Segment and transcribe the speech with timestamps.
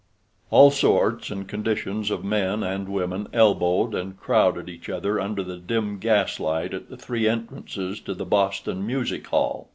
[0.49, 5.57] All sorts and conditions of men and women elbowed and crowded each other under the
[5.57, 9.69] dim gaslight at the three entrances to the Boston Music Hall.